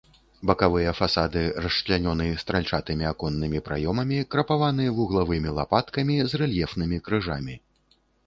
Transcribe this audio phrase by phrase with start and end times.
[0.51, 7.55] Бакавыя фасады расчлянёны стральчатымі аконнымі праёмамі, крапаваны вуглавымі лапаткамі з рэльефнымі крыжамі.